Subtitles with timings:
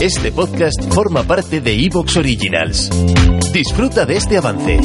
[0.00, 2.90] Este podcast forma parte de Evox Originals.
[3.52, 4.80] Disfruta de este avance.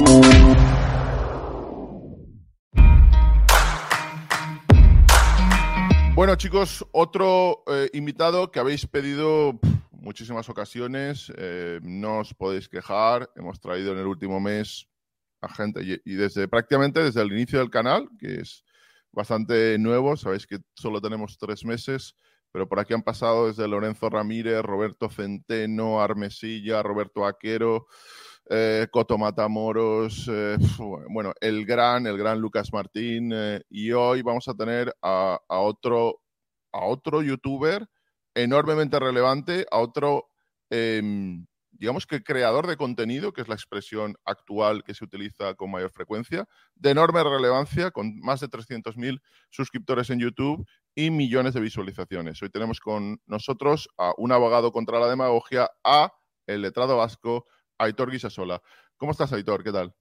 [6.16, 9.60] Bueno, chicos, otro eh, invitado que habéis pedido
[9.92, 11.32] muchísimas ocasiones.
[11.38, 13.30] eh, no os podéis quejar.
[13.36, 14.88] Hemos traído en el último mes
[15.42, 18.64] a gente y, y desde prácticamente desde el inicio del canal, que es
[19.12, 20.18] bastante nuevo.
[20.18, 22.16] Sabéis que solo tenemos tres meses,
[22.52, 27.88] pero por aquí han pasado desde Lorenzo Ramírez, Roberto Centeno, Armesilla, Roberto Aquero.
[28.50, 30.58] eh, Coto Matamoros, eh,
[31.10, 35.60] bueno, el gran, el gran Lucas Martín, eh, y hoy vamos a tener a, a
[35.60, 36.22] otro,
[36.72, 37.88] a otro youtuber
[38.36, 40.30] enormemente relevante, a otro,
[40.70, 45.72] em, digamos que creador de contenido, que es la expresión actual que se utiliza con
[45.72, 51.62] mayor frecuencia, de enorme relevancia, con más de 300.000 suscriptores en YouTube y millones de
[51.62, 52.42] visualizaciones.
[52.42, 56.12] Hoy tenemos con nosotros a un abogado contra la demagogia, a
[56.48, 57.46] el letrado vasco,
[57.78, 58.62] Aitor Guisasola.
[58.98, 59.64] ¿Cómo estás, Aitor?
[59.64, 59.94] ¿Qué tal?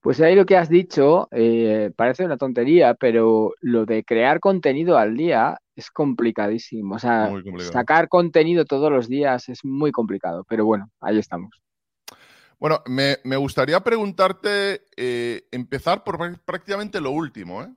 [0.00, 4.96] Pues ahí lo que has dicho eh, parece una tontería, pero lo de crear contenido
[4.96, 6.94] al día es complicadísimo.
[6.94, 7.30] O sea,
[7.72, 11.50] sacar contenido todos los días es muy complicado, pero bueno, ahí estamos.
[12.60, 17.68] Bueno, me, me gustaría preguntarte, eh, empezar por prá- prácticamente lo último, ¿eh?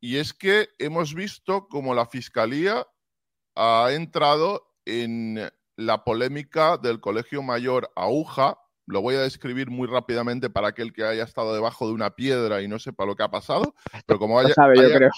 [0.00, 2.86] Y es que hemos visto como la Fiscalía
[3.56, 8.58] ha entrado en la polémica del Colegio Mayor Aguja.
[8.86, 12.62] Lo voy a describir muy rápidamente para aquel que haya estado debajo de una piedra
[12.62, 13.74] y no sepa lo que ha pasado.
[14.06, 15.10] Pero como haya, sabe, yo haya- creo.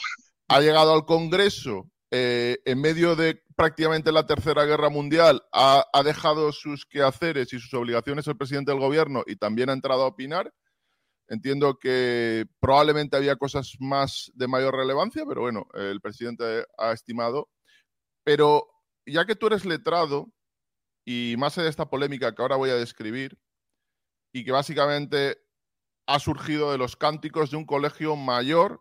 [0.48, 6.02] ha llegado al Congreso eh, en medio de prácticamente la Tercera Guerra Mundial, ha, ha
[6.02, 10.06] dejado sus quehaceres y sus obligaciones el presidente del gobierno y también ha entrado a
[10.06, 10.52] opinar.
[11.30, 17.48] Entiendo que probablemente había cosas más de mayor relevancia, pero bueno, el presidente ha estimado.
[18.24, 18.66] Pero
[19.06, 20.32] ya que tú eres letrado,
[21.06, 23.38] y más de esta polémica que ahora voy a describir,
[24.34, 25.38] y que básicamente
[26.08, 28.80] ha surgido de los cánticos de un colegio mayor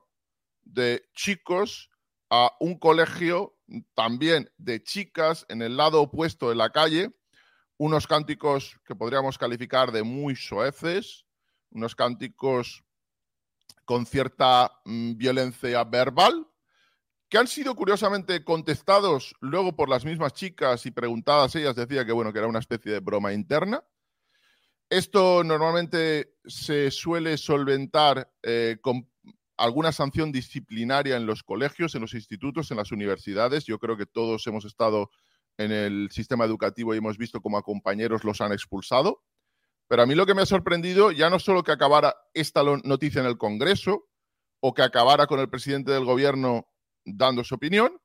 [0.63, 1.91] de chicos
[2.31, 3.55] a un colegio
[3.93, 7.11] también de chicas en el lado opuesto de la calle,
[7.77, 11.27] unos cánticos que podríamos calificar de muy soeces,
[11.71, 12.83] unos cánticos
[13.85, 16.47] con cierta mm, violencia verbal,
[17.29, 22.11] que han sido curiosamente contestados luego por las mismas chicas y preguntadas ellas, decía que
[22.11, 23.83] bueno, que era una especie de broma interna.
[24.89, 29.07] Esto normalmente se suele solventar eh, con
[29.57, 33.65] alguna sanción disciplinaria en los colegios, en los institutos, en las universidades.
[33.65, 35.11] Yo creo que todos hemos estado
[35.57, 39.21] en el sistema educativo y hemos visto cómo a compañeros los han expulsado.
[39.89, 43.21] Pero a mí lo que me ha sorprendido, ya no solo que acabara esta noticia
[43.21, 44.07] en el Congreso
[44.61, 46.67] o que acabara con el presidente del gobierno
[47.03, 47.99] dando su opinión,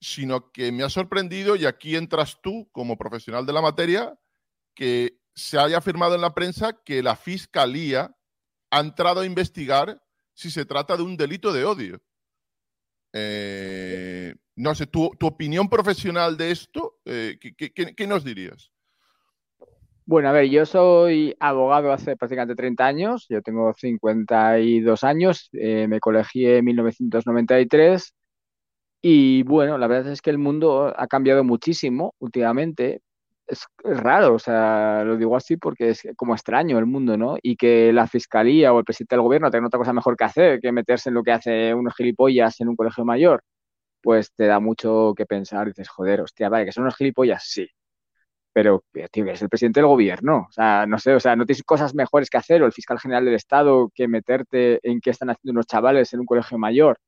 [0.00, 4.18] sino que me ha sorprendido, y aquí entras tú como profesional de la materia,
[4.74, 8.16] que se haya afirmado en la prensa que la Fiscalía
[8.70, 10.02] ha entrado a investigar
[10.34, 12.02] si se trata de un delito de odio.
[13.12, 18.24] Eh, no sé, tu, tu opinión profesional de esto, eh, ¿qué, qué- qué- qué nos
[18.24, 18.72] dirías?
[20.06, 25.86] Bueno, a ver, yo soy abogado hace prácticamente 30 años, yo tengo 52 años, eh,
[25.88, 28.14] me colegié en 1993
[29.02, 33.02] y bueno, la verdad es que el mundo ha cambiado muchísimo últimamente.
[33.46, 37.36] Es, raro, o sea, lo digo así porque es como extraño el mundo, ¿no?
[37.42, 40.60] Y que la fiscalía o el presidente del gobierno tengan otra cosa mejor que hacer
[40.60, 43.42] que meterse en lo que hace unos gilipollas en un colegio mayor,
[44.02, 45.68] pues te da mucho que pensar.
[45.68, 47.68] Dices, joder, hostia, vale, que son unos gilipollas, sí
[48.54, 50.46] pero, tío, es el presidente del gobierno.
[50.48, 53.00] O sea, no sé, o sea, no tienes cosas mejores que hacer, o el fiscal
[53.00, 56.98] general del Estado, que meterte en qué están haciendo unos chavales en un colegio mayor,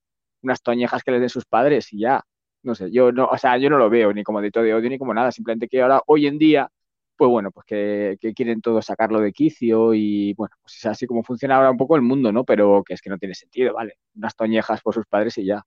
[0.43, 2.22] unas toñejas que les den sus padres y ya.
[2.64, 4.90] No sé, yo no, o sea, yo no lo veo ni como delito de odio
[4.90, 6.69] ni como nada, simplemente que ahora, hoy en día,
[7.16, 11.06] pues bueno, pues que, que quieren todos sacarlo de quicio y bueno, pues es así
[11.06, 12.44] como funciona ahora un poco el mundo, ¿no?
[12.44, 13.94] Pero que es que no tiene sentido, ¿vale?
[14.16, 15.62] Unas toñejas por sus padres y ya.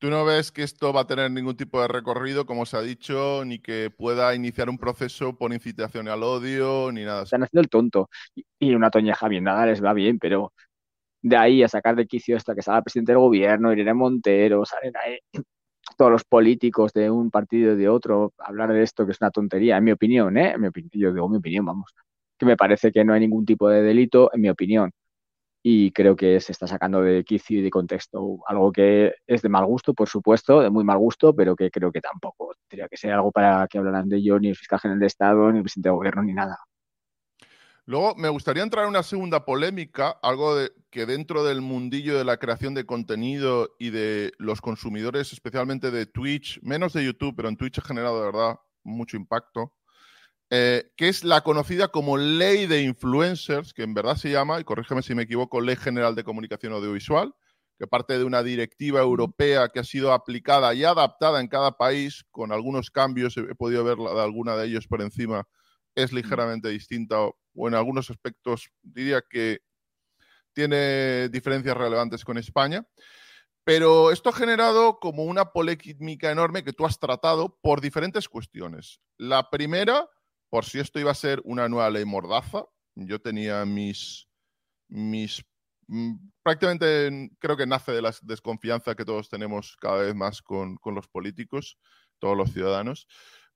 [0.00, 2.80] ¿Tú no ves que esto va a tener ningún tipo de recorrido, como se ha
[2.82, 7.28] dicho, ni que pueda iniciar un proceso por incitación al odio, ni nada así?
[7.28, 8.08] Están haciendo el tonto.
[8.60, 10.52] Y, una toñeja bien nada les va bien, pero
[11.22, 14.64] de ahí a sacar de quicio hasta que salga el presidente del gobierno, Irene Montero,
[14.64, 15.18] salen ahí
[15.98, 19.30] todos los políticos de un partido y de otro hablar de esto, que es una
[19.32, 20.52] tontería, en mi opinión, ¿eh?
[20.52, 21.92] En mi opinión, yo digo mi opinión, vamos,
[22.38, 24.92] que me parece que no hay ningún tipo de delito, en mi opinión.
[25.70, 29.50] Y creo que se está sacando de quicio y de contexto algo que es de
[29.50, 32.96] mal gusto, por supuesto, de muy mal gusto, pero que creo que tampoco tendría que
[32.96, 35.64] ser algo para que hablaran de ello ni el fiscal general de Estado, ni el
[35.64, 36.56] presidente de gobierno, ni nada.
[37.84, 42.24] Luego, me gustaría entrar en una segunda polémica, algo de, que dentro del mundillo de
[42.24, 47.50] la creación de contenido y de los consumidores, especialmente de Twitch, menos de YouTube, pero
[47.50, 49.74] en Twitch ha generado de verdad mucho impacto,
[50.50, 54.64] eh, que es la conocida como ley de influencers, que en verdad se llama, y
[54.64, 57.34] corrígeme si me equivoco, Ley General de Comunicación Audiovisual,
[57.78, 62.24] que parte de una directiva europea que ha sido aplicada y adaptada en cada país,
[62.30, 65.46] con algunos cambios, he podido ver de alguna de ellos por encima,
[65.94, 69.60] es ligeramente distinta o en algunos aspectos diría que
[70.52, 72.86] tiene diferencias relevantes con España.
[73.64, 78.98] Pero esto ha generado como una polémica enorme que tú has tratado por diferentes cuestiones.
[79.18, 80.08] La primera,
[80.50, 82.64] por si esto iba a ser una nueva ley mordaza.
[82.94, 84.28] Yo tenía mis,
[84.88, 85.44] mis
[85.86, 90.76] mm, prácticamente creo que nace de la desconfianza que todos tenemos cada vez más con,
[90.76, 91.78] con los políticos,
[92.18, 93.06] todos los ciudadanos.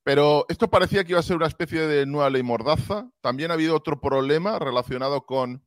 [0.05, 3.09] Pero esto parecía que iba a ser una especie de nueva ley mordaza.
[3.21, 5.65] También ha habido otro problema relacionado con,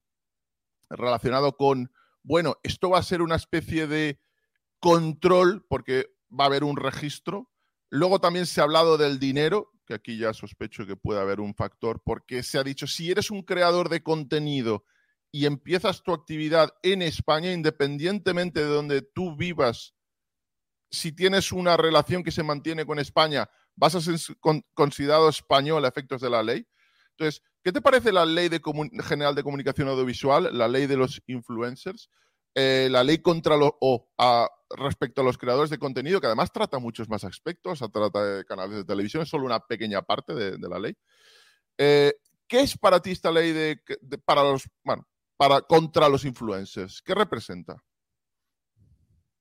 [0.90, 4.20] relacionado con, bueno, esto va a ser una especie de
[4.80, 7.50] control porque va a haber un registro.
[7.90, 11.54] Luego también se ha hablado del dinero, que aquí ya sospecho que puede haber un
[11.54, 14.84] factor, porque se ha dicho, si eres un creador de contenido
[15.32, 19.94] y empiezas tu actividad en España, independientemente de donde tú vivas,
[20.90, 24.16] si tienes una relación que se mantiene con España, vas a ser
[24.74, 26.66] considerado español a efectos de la ley.
[27.12, 28.50] Entonces, ¿qué te parece la ley
[29.04, 32.10] general de comunicación audiovisual, la ley de los influencers,
[32.54, 34.10] eh, la ley contra los o
[34.70, 38.78] respecto a los creadores de contenido, que además trata muchos más aspectos, trata de canales
[38.78, 40.96] de televisión, es solo una pequeña parte de, la ley.
[41.78, 42.14] Eh,
[42.48, 43.80] ¿Qué es para ti esta ley de,
[44.24, 45.08] para los, bueno,
[45.38, 47.02] para contra los influencers?
[47.02, 47.76] ¿Qué representa?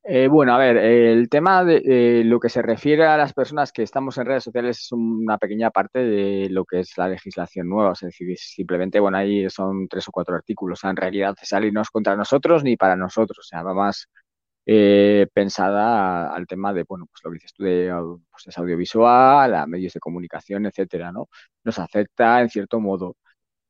[0.07, 3.73] Eh, bueno, a ver, el tema de eh, lo que se refiere a las personas
[3.73, 7.71] que estamos en redes sociales es una pequeña parte de lo que es la legislación
[7.71, 7.93] nueva.
[7.93, 10.79] Es decir, simplemente, bueno, ahí son tres o cuatro artículos.
[10.79, 13.39] O sea, en realidad Cesari no es contra nosotros ni para nosotros.
[13.39, 14.07] O sea, va más
[14.67, 17.93] eh, pensada al tema de, bueno, pues lo que dices tú de
[18.31, 21.29] pues es audiovisual, a medios de comunicación, etcétera, ¿no?
[21.65, 23.17] Nos afecta en cierto modo.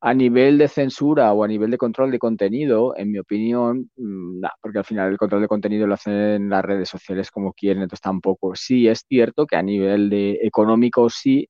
[0.00, 4.40] A nivel de censura o a nivel de control de contenido, en mi opinión, mm,
[4.40, 7.82] no, porque al final el control de contenido lo hacen las redes sociales como quieren,
[7.84, 8.54] entonces tampoco.
[8.54, 11.48] Sí, es cierto que a nivel de económico sí,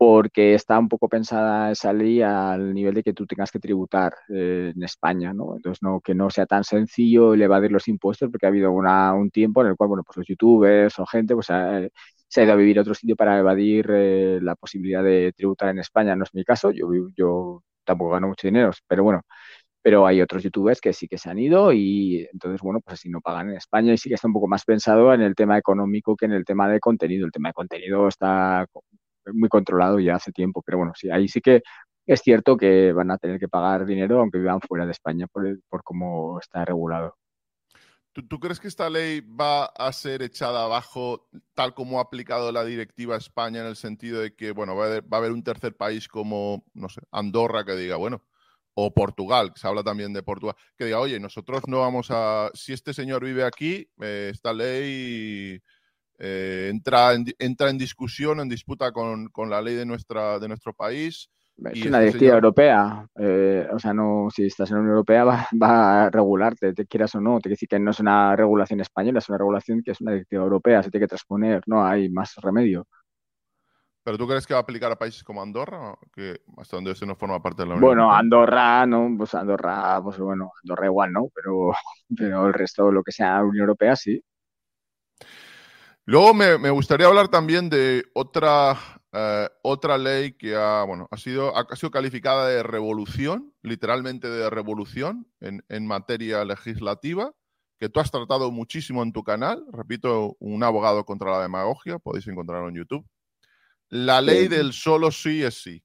[0.00, 4.14] porque está un poco pensada esa ley al nivel de que tú tengas que tributar
[4.34, 5.56] eh, en España, ¿no?
[5.56, 9.30] Entonces, no, que no sea tan sencillo evadir los impuestos, porque ha habido una, un
[9.30, 11.90] tiempo en el cual, bueno, pues los youtubers o gente, pues eh,
[12.28, 15.68] se ha ido a vivir a otro sitio para evadir eh, la posibilidad de tributar
[15.68, 16.16] en España.
[16.16, 19.20] No es mi caso, yo, yo tampoco gano mucho dinero, pero bueno,
[19.82, 23.10] pero hay otros youtubers que sí que se han ido y entonces, bueno, pues así
[23.10, 25.58] no pagan en España y sí que está un poco más pensado en el tema
[25.58, 27.26] económico que en el tema de contenido.
[27.26, 28.66] El tema de contenido está
[29.32, 31.62] muy controlado ya hace tiempo, pero bueno, sí, ahí sí que
[32.06, 35.60] es cierto que van a tener que pagar dinero aunque vivan fuera de España por,
[35.68, 37.16] por cómo está regulado.
[38.12, 42.64] ¿Tú, crees que esta ley va a ser echada abajo tal como ha aplicado la
[42.64, 46.08] directiva a España en el sentido de que, bueno, va a, haber, un tercer país
[46.08, 48.24] como, no sé, Andorra que diga, bueno,
[48.74, 52.50] o Portugal, que se habla también de Portugal, que diga, oye, nosotros no vamos a,
[52.52, 55.62] si este señor vive aquí, eh, esta ley
[56.20, 60.46] eh, entra, en, entra en discusión, en disputa con, con, la ley de, nuestra, de
[60.46, 61.28] nuestro país
[61.72, 65.24] es una directiva europea, eh, o sea, no, si estás en la Unión Europea
[65.62, 68.80] va, a regularte, te quieras o no, te quiere decir que no es una regulación
[68.80, 72.08] española, es una regulación que es una directiva europea, se tiene que transponer, no hay
[72.08, 72.86] más remedio.
[74.02, 77.04] ¿Pero tú crees que va a aplicar a países como Andorra, que hasta donde eso
[77.04, 78.18] no forma parte de la Unión Bueno, Europea?
[78.18, 81.28] Andorra, no, pues Andorra, pues bueno, Andorra igual, ¿no?
[81.34, 81.72] Pero,
[82.16, 84.22] pero el resto, lo que sea Unión Europea, sí.
[86.04, 88.78] Luego me, me gustaría hablar también de otra
[89.12, 94.48] eh, otra ley que ha, bueno, ha, sido, ha sido calificada de revolución, literalmente de
[94.48, 97.32] revolución en, en, materia legislativa,
[97.76, 99.64] que tú has tratado muchísimo en tu canal.
[99.72, 103.04] Repito, un abogado contra la demagogia, podéis encontrarlo en YouTube.
[103.88, 105.82] La ley del solo sí es sí,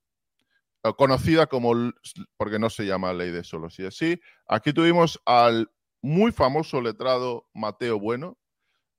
[0.96, 1.74] conocida como,
[2.38, 4.22] porque no se llama ley de solo sí es sí.
[4.48, 5.72] Aquí tuvimos al
[6.04, 8.38] muy famoso letrado Mateo Bueno,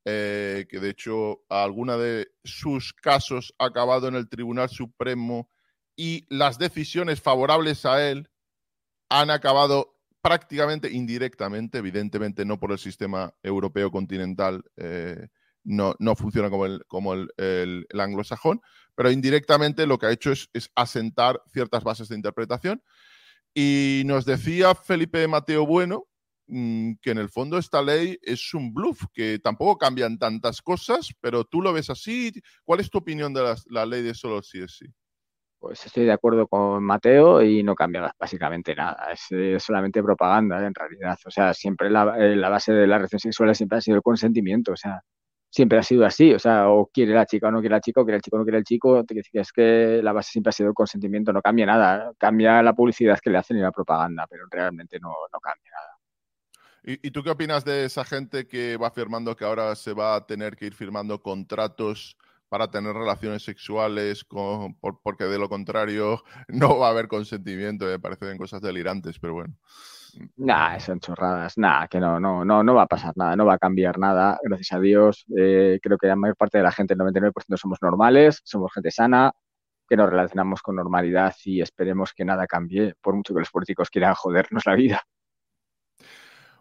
[0.08, 5.50] eh, que de hecho alguna de sus casos ha acabado en el Tribunal Supremo
[5.96, 8.30] y las decisiones favorables a él
[9.08, 15.26] han acabado prácticamente indirectamente, evidentemente no por el sistema europeo continental eh,
[15.64, 18.60] no, no funciona como, el, como el, el, anglosajón,
[18.94, 22.80] pero indirectamente lo que ha hecho es, asentar ciertas bases de interpretación.
[23.52, 26.06] Y nos decía Felipe Mateo Bueno
[26.46, 31.44] que en el fondo esta ley es un bluff, que tampoco cambian tantas cosas, pero
[31.44, 32.32] tú lo ves así.
[32.64, 34.86] ¿Cuál es tu opinión de la, ley de solo sí es sí?
[35.58, 39.08] Pues estoy de acuerdo con Mateo y no cambia básicamente nada.
[39.12, 41.18] Es, solamente propaganda en realidad.
[41.26, 44.72] O sea, siempre la, eh, base de la relación sexual siempre ha sido el consentimiento.
[44.72, 45.02] O sea,
[45.50, 48.00] siempre ha sido así, o sea, o quiere la chica o no quiere la chica,
[48.00, 50.52] o quiere el chico o no quiere el chico, es que la base siempre ha
[50.52, 54.26] sido el consentimiento, no cambia nada, cambia la publicidad que le hacen y la propaganda,
[54.28, 55.95] pero realmente no, no cambia nada.
[56.86, 60.14] ¿Y, ¿Y, tú qué opinas de esa gente que va firmando que ahora se va
[60.14, 62.16] a tener que ir firmando contratos
[62.48, 67.86] para tener relaciones sexuales, con, por, porque de lo contrario no va a haber consentimiento?
[67.86, 69.54] Me parecen cosas delirantes, pero bueno.
[70.36, 73.54] Nah, son chorradas, nada, que no, no, no, no va a pasar nada, no va
[73.54, 75.26] a cambiar nada, gracias a Dios.
[75.36, 78.92] Eh, creo que la mayor parte de la gente, el 99% somos normales, somos gente
[78.92, 79.32] sana,
[79.88, 83.90] que nos relacionamos con normalidad y esperemos que nada cambie, por mucho que los políticos
[83.90, 85.02] quieran jodernos la vida.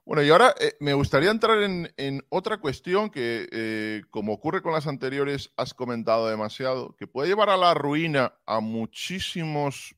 [0.05, 4.61] Bueno, y ahora eh, me gustaría entrar en, en otra cuestión que, eh, como ocurre
[4.61, 9.95] con las anteriores, has comentado demasiado, que puede llevar a la ruina a muchísimos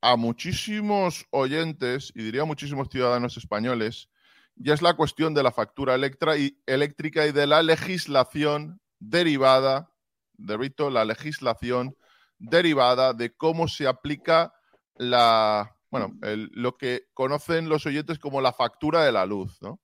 [0.00, 4.08] a muchísimos oyentes, y diría muchísimos ciudadanos españoles,
[4.54, 9.92] ya es la cuestión de la factura eléctrica y de la legislación derivada,
[10.34, 11.96] de Rito, la legislación
[12.38, 14.54] derivada de cómo se aplica
[14.94, 19.80] la, bueno, el, lo que conocen los oyentes como la factura de la luz, ¿no?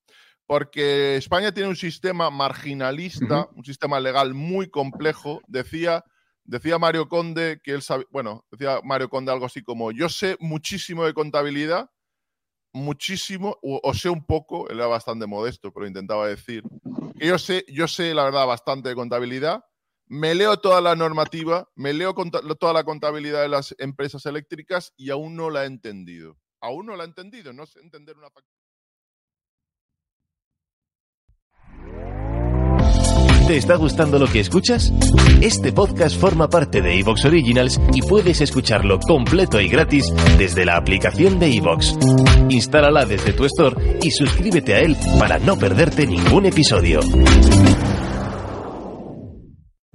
[0.46, 3.56] Porque España tiene un sistema marginalista, uh -huh.
[3.56, 5.40] un sistema legal muy complejo.
[5.46, 6.04] Decía
[6.44, 10.36] Decía Mario Conde que él sabe, bueno, decía Mario Conde algo así como, yo sé
[10.40, 11.90] muchísimo de contabilidad,
[12.72, 16.62] muchísimo, o, o, sé un poco, él era bastante modesto, pero intentaba decir,
[17.18, 19.64] que yo sé, yo sé la verdad bastante de contabilidad,
[20.06, 25.10] me leo toda la normativa, me leo toda la contabilidad de las empresas eléctricas y
[25.10, 26.36] aún no la he entendido.
[26.60, 28.28] Aún no la he entendido, no sé entender una.
[33.46, 34.90] ¿Te está gustando lo que escuchas?
[35.42, 40.78] Este podcast forma parte de Evox Originals y puedes escucharlo completo y gratis desde la
[40.78, 41.94] aplicación de Evox.
[42.48, 47.00] Instálala desde tu store y suscríbete a él para no perderte ningún episodio.